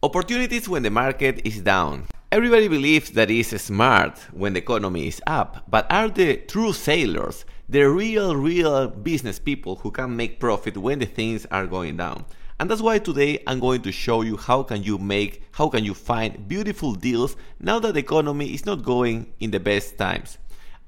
[0.00, 2.04] Opportunities when the market is down.
[2.30, 7.44] Everybody believes that it's smart when the economy is up, but are the true sailors,
[7.68, 12.26] the real, real business people who can make profit when the things are going down?
[12.60, 15.84] And that's why today I'm going to show you how can you make, how can
[15.84, 20.38] you find beautiful deals now that the economy is not going in the best times.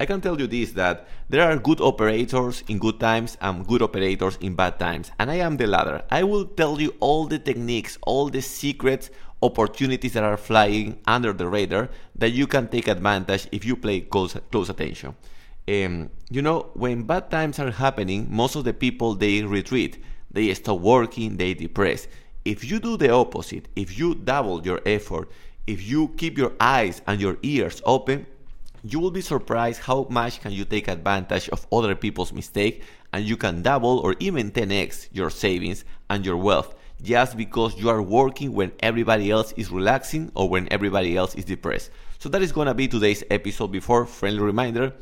[0.01, 3.83] I can tell you this that there are good operators in good times and good
[3.83, 6.03] operators in bad times, and I am the latter.
[6.11, 9.11] I will tell you all the techniques, all the secrets,
[9.43, 14.01] opportunities that are flying under the radar that you can take advantage if you play
[14.01, 15.15] close, close attention.
[15.69, 20.53] Um, you know, when bad times are happening, most of the people they retreat, they
[20.55, 22.09] stop working, they depress.
[22.47, 25.31] If you do the opposite, if you double your effort,
[25.67, 28.27] if you keep your eyes and your ears open,
[28.83, 33.25] you will be surprised how much can you take advantage of other people's mistake and
[33.25, 38.03] you can double or even 10x your savings and your wealth just because you are
[38.03, 41.91] working when everybody else is relaxing or when everybody else is depressed.
[42.19, 44.93] So that is to be today's episode before friendly reminder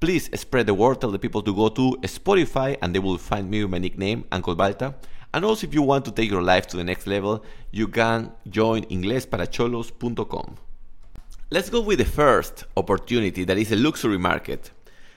[0.00, 3.50] please spread the word tell the people to go to Spotify and they will find
[3.50, 4.94] me with my nickname Uncle Balta.
[5.34, 8.32] And also if you want to take your life to the next level, you can
[8.48, 10.67] join inglesparacholos.com.
[11.50, 14.70] Let's go with the first opportunity that is the luxury market.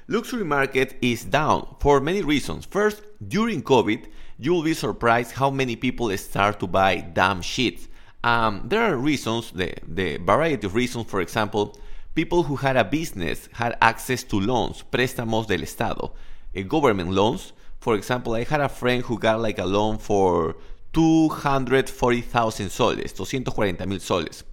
[0.07, 2.63] Luxury market is down for many reasons.
[2.63, 4.05] First, during COVID,
[4.39, 7.85] you will be surprised how many people start to buy damn shit.
[8.23, 11.77] Um, there are reasons, the, the variety of reasons, for example,
[12.15, 16.13] people who had a business had access to loans, préstamos del Estado,
[16.55, 17.51] uh, government loans.
[17.81, 20.55] For example, I had a friend who got like a loan for
[20.93, 24.43] 240,000 soles, 240,000 soles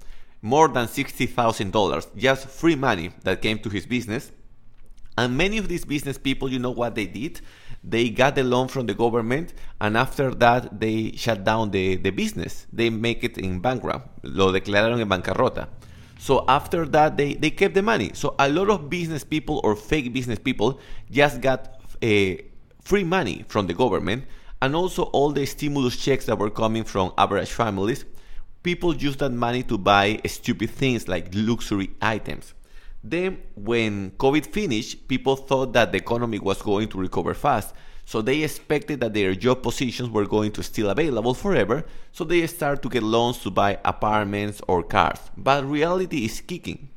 [0.42, 4.32] more than $60,000, just free money that came to his business.
[5.16, 7.40] And many of these business people, you know what they did?
[7.82, 12.10] They got the loan from the government, and after that, they shut down the, the
[12.10, 12.66] business.
[12.72, 14.24] They make it in bankrupt.
[14.24, 15.68] Lo declararon en bancarrota.
[16.18, 18.10] So after that, they, they kept the money.
[18.14, 22.34] So a lot of business people or fake business people just got uh,
[22.82, 24.24] free money from the government,
[24.60, 28.04] and also all the stimulus checks that were coming from average families
[28.62, 32.54] people use that money to buy stupid things like luxury items.
[33.02, 37.74] Then, when COVID finished, people thought that the economy was going to recover fast.
[38.04, 42.46] So they expected that their job positions were going to still available forever, so they
[42.46, 45.20] start to get loans to buy apartments or cars.
[45.36, 46.88] But reality is kicking.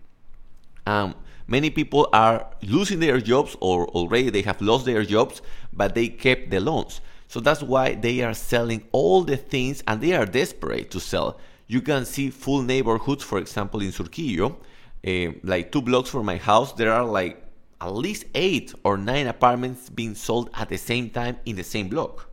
[0.87, 1.15] Um,
[1.47, 5.41] many people are losing their jobs or already they have lost their jobs,
[5.73, 7.01] but they kept the loans.
[7.31, 11.39] So that's why they are selling all the things and they are desperate to sell
[11.71, 14.57] you can see full neighborhoods, for example, in Surquillo,
[15.07, 17.41] uh, like two blocks from my house, there are like
[17.79, 21.87] at least eight or nine apartments being sold at the same time in the same
[21.87, 22.29] block.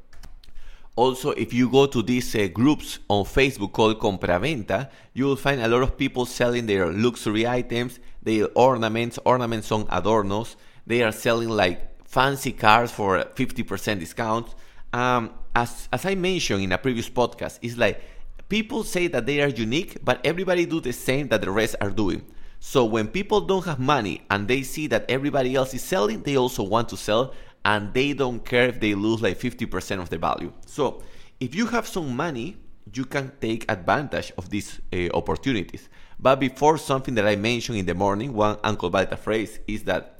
[0.97, 5.61] Also, if you go to these uh, groups on Facebook called Compraventa, you will find
[5.61, 10.57] a lot of people selling their luxury items, their ornaments, ornaments on adornos.
[10.85, 14.53] They are selling like fancy cars for 50% discount.
[14.93, 18.01] Um, as, as I mentioned in a previous podcast, it's like
[18.49, 21.91] people say that they are unique, but everybody do the same that the rest are
[21.91, 22.25] doing.
[22.61, 26.37] So when people don't have money and they see that everybody else is selling, they
[26.37, 27.35] also want to sell
[27.65, 30.53] and they don't care if they lose like 50% of the value.
[30.67, 31.03] So
[31.39, 32.57] if you have some money,
[32.93, 35.89] you can take advantage of these uh, opportunities.
[36.19, 40.18] But before something that I mentioned in the morning, one Uncle Balta phrase is that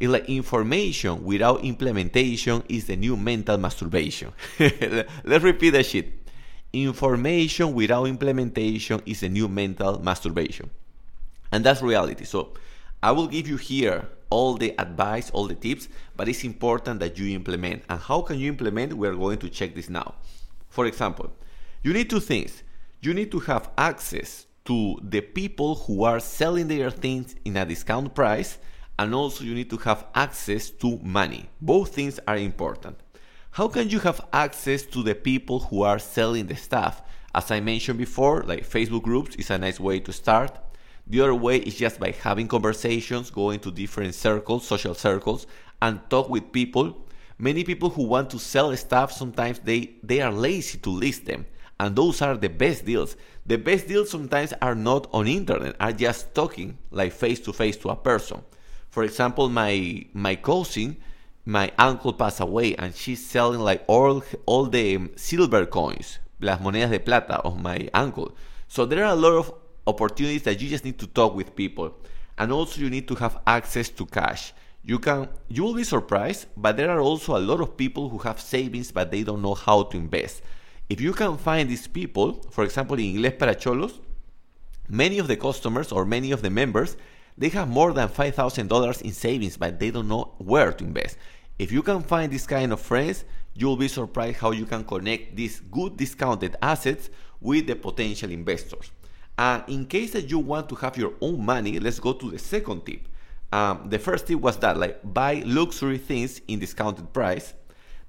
[0.00, 4.32] it's like information without implementation is the new mental masturbation.
[4.58, 6.14] Let's repeat that shit.
[6.72, 10.70] Information without implementation is the new mental masturbation.
[11.52, 12.24] And that's reality.
[12.24, 12.54] So
[13.02, 17.18] I will give you here all the advice, all the tips, but it's important that
[17.18, 17.82] you implement.
[17.90, 18.94] And how can you implement?
[18.94, 20.14] We're going to check this now.
[20.68, 21.30] For example,
[21.82, 22.62] you need two things.
[23.00, 27.66] You need to have access to the people who are selling their things in a
[27.66, 28.58] discount price,
[29.00, 31.48] and also you need to have access to money.
[31.58, 33.00] Both things are important.
[33.52, 37.00] How can you have access to the people who are selling the stuff?
[37.34, 40.58] As I mentioned before, like Facebook groups is a nice way to start.
[41.06, 45.46] The other way is just by having conversations, going to different circles, social circles,
[45.80, 47.08] and talk with people.
[47.38, 51.46] Many people who want to sell stuff sometimes they, they are lazy to list them.
[51.78, 53.16] And those are the best deals.
[53.46, 57.78] The best deals sometimes are not on internet, are just talking like face to face
[57.78, 58.42] to a person.
[58.90, 60.96] For example, my my cousin
[61.46, 66.90] my uncle passed away and she's selling like all all the silver coins, las monedas
[66.90, 68.36] de plata of my uncle.
[68.68, 69.54] So there are a lot of
[69.86, 71.96] opportunities that you just need to talk with people.
[72.38, 74.52] And also you need to have access to cash.
[74.84, 78.18] You can you will be surprised, but there are also a lot of people who
[78.18, 80.42] have savings but they don't know how to invest.
[80.88, 84.00] If you can find these people, for example, in Inglés para Cholos,
[84.88, 86.96] many of the customers or many of the members,
[87.40, 91.16] they have more than $5,000 in savings, but they don't know where to invest.
[91.58, 95.36] If you can find this kind of friends, you'll be surprised how you can connect
[95.36, 97.08] these good discounted assets
[97.40, 98.90] with the potential investors.
[99.38, 102.38] And in case that you want to have your own money, let's go to the
[102.38, 103.08] second tip.
[103.50, 107.54] Um, the first tip was that like buy luxury things in discounted price.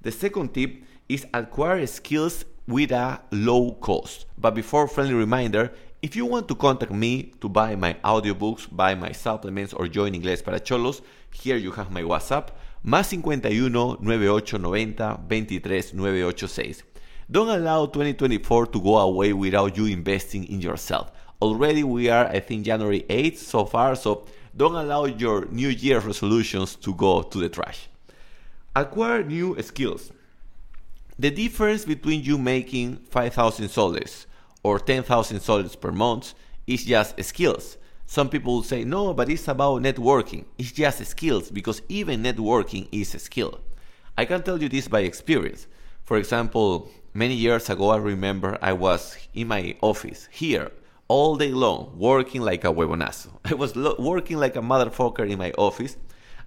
[0.02, 4.26] The second tip is acquire skills with a low cost.
[4.36, 5.72] But before friendly reminder,
[6.02, 10.12] if you want to contact me to buy my audiobooks, buy my supplements or join
[10.12, 11.00] Inglés para Cholos,
[11.30, 12.48] here you have my WhatsApp,
[12.84, 16.82] más 51 9890 23 986.
[17.30, 21.12] Don't allow 2024 to go away without you investing in yourself.
[21.40, 24.26] Already we are, I think, January 8th so far, so
[24.56, 27.88] don't allow your New Year resolutions to go to the trash.
[28.74, 30.10] Acquire new skills.
[31.16, 34.26] The difference between you making 5,000 soles
[34.62, 36.34] or 10,000 soles per month
[36.66, 37.76] is just skills.
[38.06, 40.44] Some people will say, no, but it's about networking.
[40.58, 43.60] It's just skills because even networking is a skill.
[44.18, 45.66] I can tell you this by experience.
[46.04, 50.70] For example, many years ago, I remember I was in my office here
[51.08, 53.28] all day long, working like a huevonazo.
[53.44, 55.96] I was lo- working like a motherfucker in my office,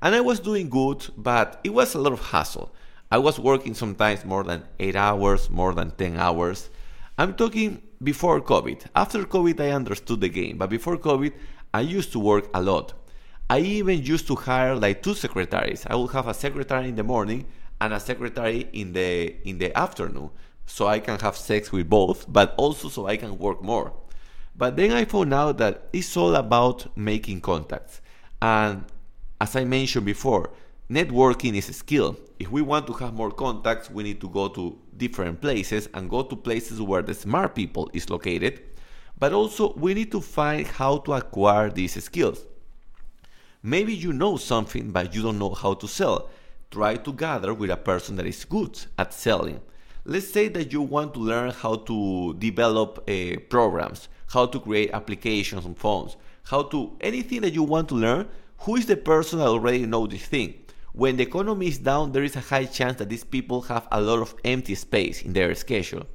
[0.01, 2.73] and I was doing good, but it was a lot of hassle.
[3.11, 6.69] I was working sometimes more than 8 hours, more than 10 hours.
[7.17, 8.87] I'm talking before COVID.
[8.93, 11.31] After COVID, I understood the game, but before COVID,
[11.73, 12.93] I used to work a lot.
[13.49, 15.85] I even used to hire like two secretaries.
[15.87, 17.45] I would have a secretary in the morning
[17.79, 20.29] and a secretary in the in the afternoon
[20.65, 23.93] so I can have sex with both, but also so I can work more.
[24.57, 28.01] But then I found out that it's all about making contacts.
[28.41, 28.83] And
[29.39, 30.49] as I mentioned before,
[30.89, 32.17] networking is a skill.
[32.39, 36.09] If we want to have more contacts, we need to go to different places and
[36.09, 38.61] go to places where the smart people is located.
[39.17, 42.45] But also, we need to find how to acquire these skills.
[43.63, 46.29] Maybe you know something, but you don't know how to sell.
[46.71, 49.61] Try to gather with a person that is good at selling.
[50.03, 54.91] Let's say that you want to learn how to develop uh, programs how to create
[54.91, 58.27] applications on phones, how to anything that you want to learn,
[58.59, 60.53] who is the person that already know this thing?
[60.95, 63.99] When the economy is down, there is a high chance that these people have a
[63.99, 66.05] lot of empty space in their schedule.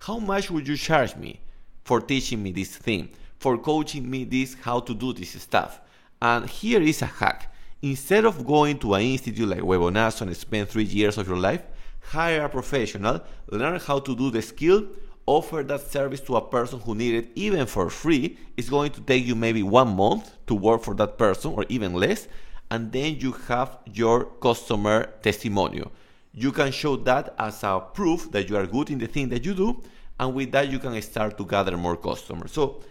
[0.00, 1.40] How much would you charge me
[1.84, 5.80] for teaching me this thing, for coaching me this how to do this stuff?
[6.20, 7.50] And here is a hack.
[7.80, 11.62] Instead of going to an institute like Huevonazo and spend three years of your life,
[12.02, 14.86] hire a professional, learn how to do the skill,
[15.24, 19.00] offer that service to a person who need it even for free it's going to
[19.00, 22.28] take you maybe one month to work for that person or even less
[22.70, 25.92] and then you have your customer testimonial.
[26.32, 29.44] You can show that as a proof that you are good in the thing that
[29.44, 29.82] you do
[30.20, 32.52] and with that you can start to gather more customers.
[32.52, 32.82] So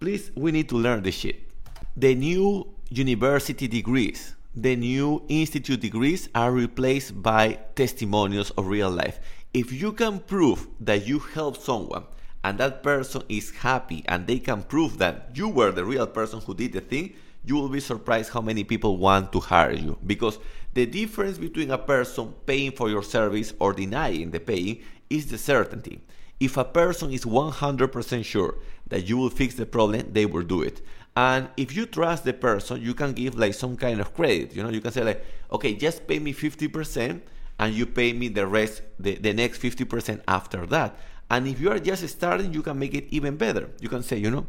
[0.00, 1.50] please we need to learn this shit.
[1.96, 9.18] The new university degrees the new institute degrees are replaced by testimonials of real life.
[9.52, 12.04] If you can prove that you helped someone
[12.44, 16.40] and that person is happy and they can prove that you were the real person
[16.40, 17.14] who did the thing,
[17.46, 19.98] you will be surprised how many people want to hire you.
[20.06, 20.38] Because
[20.72, 24.80] the difference between a person paying for your service or denying the paying
[25.10, 26.00] is the certainty.
[26.40, 28.56] If a person is 100% sure
[28.88, 30.82] that you will fix the problem, they will do it.
[31.16, 34.54] And if you trust the person, you can give like some kind of credit.
[34.54, 37.20] You know, you can say like, okay, just pay me 50%
[37.60, 40.98] and you pay me the rest, the, the next 50% after that.
[41.30, 43.70] And if you are just starting, you can make it even better.
[43.80, 44.46] You can say, you know,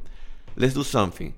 [0.55, 1.33] let's do something.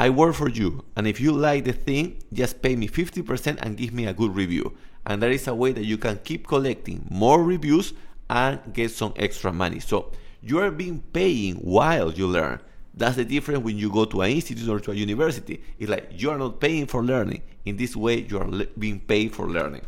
[0.00, 3.76] I work for you, and if you like the thing, just pay me 50% and
[3.76, 4.74] give me a good review.
[5.04, 7.92] And there is a way that you can keep collecting more reviews
[8.30, 9.78] and get some extra money.
[9.78, 12.60] So you are being paying while you learn.
[12.94, 15.62] That's the difference when you go to an institute or to a university.
[15.78, 17.42] It's like you are not paying for learning.
[17.66, 19.82] In this way, you are being paid for learning.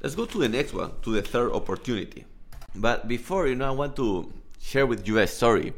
[0.00, 2.24] Let's go to the next one, to the third opportunity.
[2.74, 5.74] But before, you know, I want to share with you a story.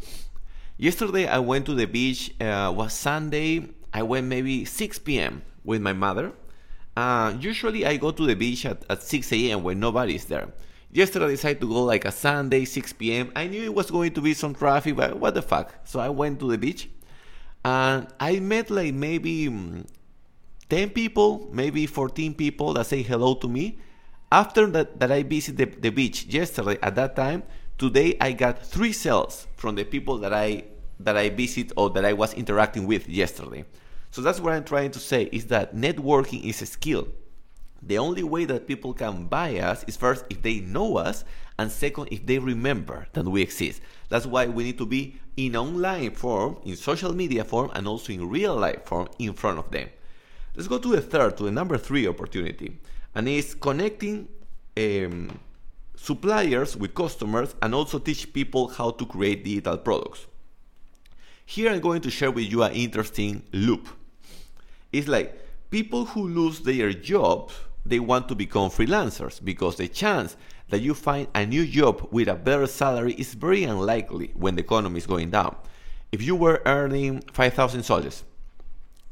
[0.80, 2.32] Yesterday, I went to the beach.
[2.40, 3.68] Uh, was Sunday.
[3.92, 5.42] I went maybe 6 p.m.
[5.62, 6.32] with my mother.
[6.96, 9.62] Uh, usually, I go to the beach at, at 6 a.m.
[9.62, 10.48] when nobody's there.
[10.90, 13.30] Yesterday, I decided to go like a Sunday, 6 p.m.
[13.36, 15.70] I knew it was going to be some traffic, but what the fuck?
[15.84, 16.88] So I went to the beach,
[17.62, 19.86] and I met like maybe mm,
[20.70, 23.78] 10 people, maybe 14 people that say hello to me
[24.32, 27.42] after that, that I visited the, the beach yesterday at that time,
[27.80, 30.64] today I got three sales from the people that I
[31.00, 33.64] that I visit or that I was interacting with yesterday.
[34.10, 37.08] So that's what I'm trying to say is that networking is a skill.
[37.82, 41.24] The only way that people can buy us is first if they know us,
[41.58, 43.80] and second if they remember that we exist.
[44.10, 48.12] That's why we need to be in online form, in social media form, and also
[48.12, 49.88] in real life form in front of them.
[50.54, 52.78] Let's go to the third, to the number three opportunity,
[53.14, 54.28] and it's connecting
[54.76, 55.40] um,
[56.02, 60.26] suppliers with customers and also teach people how to create digital products.
[61.44, 63.86] Here I'm going to share with you an interesting loop.
[64.92, 65.38] It's like
[65.68, 67.54] people who lose their jobs,
[67.84, 70.36] they want to become freelancers because the chance
[70.70, 74.62] that you find a new job with a better salary is very unlikely when the
[74.62, 75.54] economy is going down.
[76.12, 78.24] If you were earning 5,000 soles,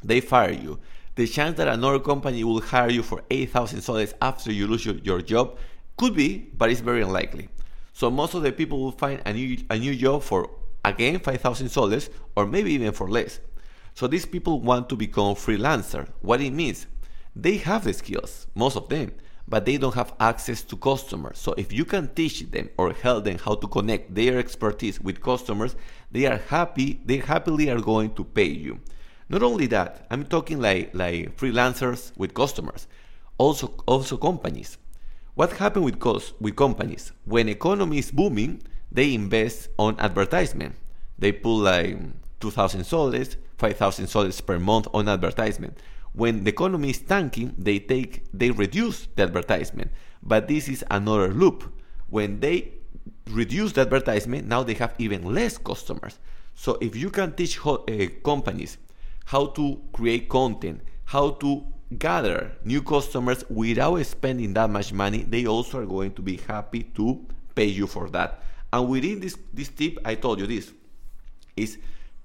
[0.03, 0.79] they fire you.
[1.17, 4.95] The chance that another company will hire you for 8,000 soles after you lose your,
[4.97, 5.59] your job
[5.99, 7.49] could be, but it's very unlikely.
[7.93, 10.51] So most of the people will find a new, a new job for
[10.85, 13.41] again 5,000 soles or maybe even for less.
[13.95, 16.09] So these people want to become freelancer.
[16.21, 16.87] What it means?
[17.35, 19.13] They have the skills, most of them,
[19.49, 21.39] but they don't have access to customers.
[21.39, 25.21] So if you can teach them or help them how to connect their expertise with
[25.21, 25.75] customers,
[26.13, 28.81] they are happy, they happily are going to pay you.
[29.29, 32.87] Not only that, I'm talking like like freelancers with customers,
[33.37, 34.79] also also companies.
[35.39, 37.13] What happened with cost, with companies?
[37.25, 40.75] When economy is booming, they invest on advertisement.
[41.17, 41.97] They put like
[42.41, 45.79] 2,000 soles, 5,000 soles per month on advertisement.
[46.13, 49.93] When the economy is tanking, they take they reduce the advertisement.
[50.25, 51.73] But this is another loop.
[52.11, 52.73] When they
[53.31, 56.19] reduce the advertisement, now they have even less customers.
[56.57, 57.79] So if you can teach uh,
[58.25, 58.77] companies
[59.27, 61.65] how to create content, how to
[61.97, 66.83] gather new customers without spending that much money, they also are going to be happy
[66.83, 68.43] to pay you for that.
[68.73, 70.73] And within this, this tip, I told you this
[71.57, 71.79] is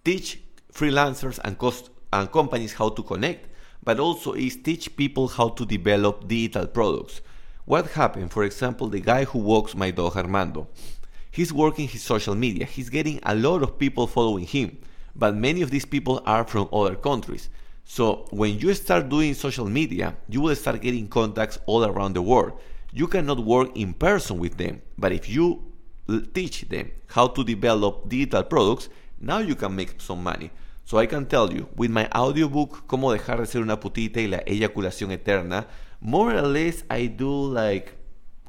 [0.03, 0.39] teach
[0.72, 3.48] freelancers and cost and companies how to connect,
[3.84, 7.22] but also is teach people how to develop digital products.
[7.65, 8.32] What happened?
[8.32, 10.67] For example, the guy who walks my dog Armando,
[11.32, 12.65] he's working his social media.
[12.65, 14.77] He's getting a lot of people following him,
[15.15, 17.50] but many of these people are from other countries.
[17.85, 22.21] So when you start doing social media, you will start getting contacts all around the
[22.21, 22.53] world.
[22.91, 25.63] You cannot work in person with them, but if you
[26.33, 30.51] teach them how to develop digital products, now you can make some money.
[30.85, 34.27] So I can tell you, with my audiobook, Cómo dejar de ser una putita y
[34.27, 35.67] la eyaculación eterna,
[36.01, 37.93] more or less I do like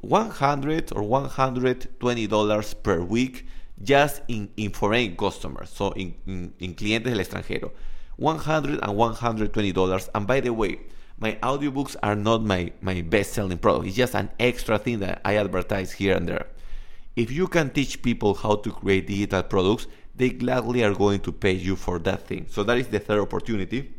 [0.01, 3.45] 100 or 120 dollars per week
[3.81, 7.71] just in, in foreign customers, so in, in, in clientes del extranjero.
[8.17, 10.09] 100 and 120 dollars.
[10.15, 10.79] And by the way,
[11.17, 13.87] my audiobooks are not my, my best selling product.
[13.87, 16.47] It's just an extra thing that I advertise here and there.
[17.15, 21.31] If you can teach people how to create digital products, they gladly are going to
[21.31, 22.47] pay you for that thing.
[22.49, 23.93] So that is the third opportunity.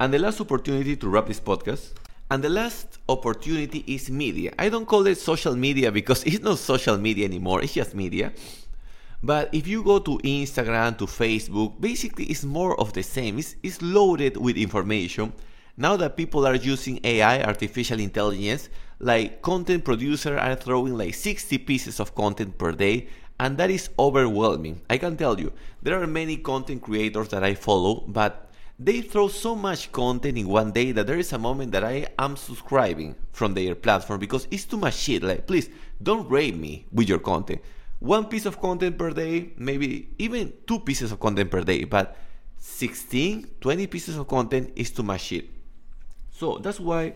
[0.00, 1.92] And the last opportunity to wrap this podcast.
[2.30, 4.52] And the last opportunity is media.
[4.58, 8.32] I don't call it social media because it's not social media anymore, it's just media.
[9.22, 13.38] But if you go to Instagram, to Facebook, basically it's more of the same.
[13.38, 15.32] It's, it's loaded with information.
[15.76, 18.68] Now that people are using AI, artificial intelligence,
[19.00, 23.08] like content producers are throwing like 60 pieces of content per day,
[23.40, 24.82] and that is overwhelming.
[24.88, 29.26] I can tell you, there are many content creators that I follow, but they throw
[29.26, 33.16] so much content in one day that there is a moment that I am subscribing
[33.32, 35.24] from their platform because it's too much shit.
[35.24, 35.68] Like, please
[36.00, 37.60] don't rape me with your content
[37.98, 42.16] one piece of content per day, maybe even two pieces of content per day, but
[42.58, 45.48] 16, 20 pieces of content is too much shit.
[46.30, 47.14] So that's why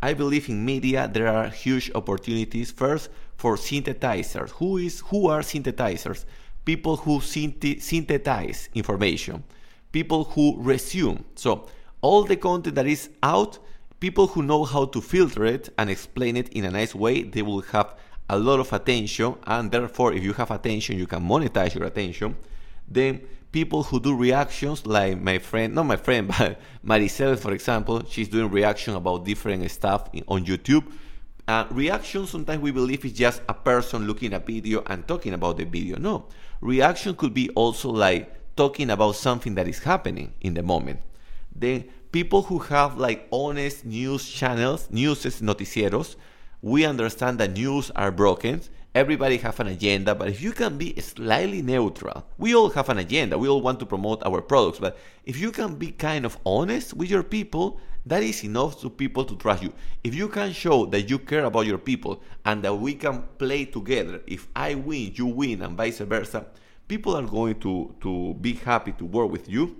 [0.00, 2.70] I believe in media there are huge opportunities.
[2.70, 4.50] First, for synthesizers.
[4.50, 6.24] Who is who are synthesizers?
[6.64, 9.42] People who synthesize information.
[9.90, 11.24] People who resume.
[11.34, 11.66] So
[12.02, 13.58] all the content that is out,
[13.98, 17.42] people who know how to filter it and explain it in a nice way, they
[17.42, 17.96] will have
[18.28, 22.36] a lot of attention, and therefore, if you have attention, you can monetize your attention.
[22.88, 23.20] Then
[23.52, 28.28] people who do reactions, like my friend, not my friend, but Maricel, for example, she's
[28.28, 30.84] doing reaction about different stuff on YouTube.
[31.46, 35.56] Uh, reaction sometimes we believe is just a person looking at video and talking about
[35.56, 35.98] the video.
[35.98, 36.26] No,
[36.60, 41.00] reaction could be also like talking about something that is happening in the moment.
[41.54, 46.16] Then people who have like honest news channels, news noticieros,
[46.62, 48.62] we understand that news are broken.
[48.94, 52.98] Everybody have an agenda, but if you can be slightly neutral, we all have an
[52.98, 53.36] agenda.
[53.36, 56.94] We all want to promote our products, but if you can be kind of honest
[56.94, 59.72] with your people, that is enough to people to trust you.
[60.04, 63.64] If you can show that you care about your people and that we can play
[63.64, 66.46] together, if I win, you win, and vice versa,
[66.86, 69.76] people are going to, to be happy to work with you.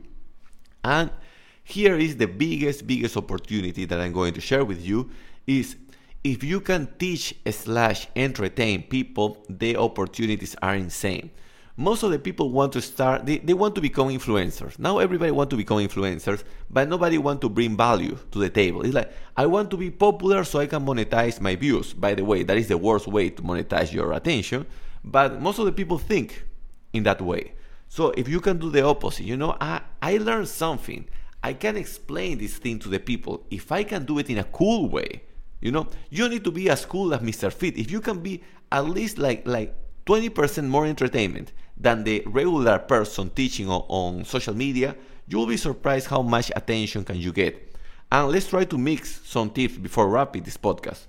[0.83, 1.11] And
[1.65, 5.11] here is the biggest, biggest opportunity that I'm going to share with you
[5.47, 5.77] is
[6.25, 11.31] if you can teach slash entertain people, the opportunities are insane.
[11.77, 14.79] Most of the people want to start, they, they want to become influencers.
[14.79, 18.83] Now everybody want to become influencers, but nobody want to bring value to the table.
[18.83, 21.93] It's like, I want to be popular so I can monetize my views.
[21.93, 24.67] By the way, that is the worst way to monetize your attention.
[25.03, 26.45] But most of the people think
[26.93, 27.55] in that way.
[27.89, 31.09] So if you can do the opposite, you know, I, I learned something.
[31.43, 33.45] I can explain this thing to the people.
[33.51, 35.23] If I can do it in a cool way,
[35.63, 37.51] you know, you need to be as cool as Mr.
[37.51, 37.79] Fit.
[37.79, 43.31] If you can be at least like like 20% more entertainment than the regular person
[43.31, 44.97] teaching on, on social media,
[45.29, 47.77] you will be surprised how much attention can you get.
[48.11, 51.07] And let's try to mix some tips before wrapping this podcast.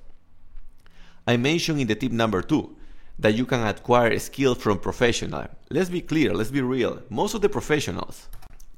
[1.26, 2.76] I mentioned in the tip number two
[3.18, 5.48] that you can acquire skill from professional.
[5.72, 7.02] Let's be clear, let's be real.
[7.10, 8.28] Most of the professionals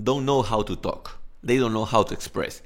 [0.02, 1.20] don't know how to talk.
[1.44, 2.62] They don't know how to express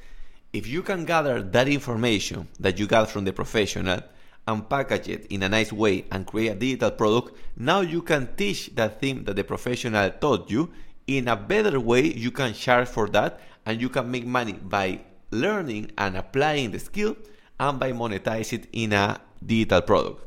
[0.53, 4.01] if you can gather that information that you got from the professional
[4.47, 8.27] and package it in a nice way and create a digital product, now you can
[8.35, 10.71] teach that thing that the professional taught you
[11.05, 12.01] in a better way.
[12.01, 15.01] You can charge for that and you can make money by
[15.31, 17.15] learning and applying the skill
[17.59, 20.25] and by monetize it in a digital product.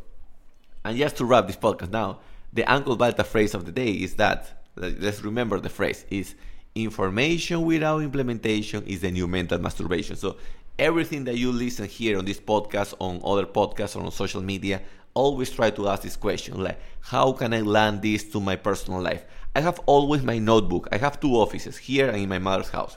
[0.85, 2.21] And just to wrap this podcast now,
[2.53, 6.35] the Uncle Balta phrase of the day is that, let's remember the phrase, is
[6.75, 10.17] information without implementation is the new mental masturbation.
[10.17, 10.37] So
[10.79, 14.83] everything that you listen here on this podcast, on other podcasts, or on social media,
[15.15, 19.01] always try to ask this question like, how can I land this to my personal
[19.01, 19.25] life?
[19.55, 20.89] I have always my notebook.
[20.91, 22.97] I have two offices here and in my mother's house.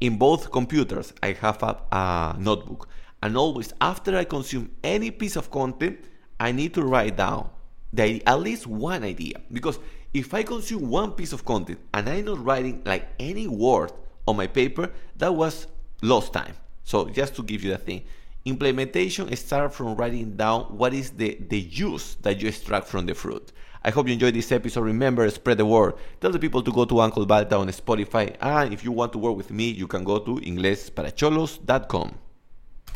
[0.00, 2.88] In both computers, I have a, a notebook.
[3.22, 5.98] And always after I consume any piece of content,
[6.40, 7.50] I need to write down
[7.92, 9.78] the, at least one idea because
[10.14, 13.92] if I consume one piece of content and I'm not writing like any word
[14.26, 15.66] on my paper, that was
[16.02, 16.54] lost time.
[16.84, 18.04] So just to give you the thing,
[18.44, 23.14] implementation starts from writing down what is the, the juice that you extract from the
[23.14, 23.52] fruit.
[23.84, 24.82] I hope you enjoyed this episode.
[24.82, 25.94] Remember, spread the word.
[26.20, 28.36] Tell the people to go to Uncle Balta on Spotify.
[28.40, 32.18] And if you want to work with me, you can go to inglesparacholos.com.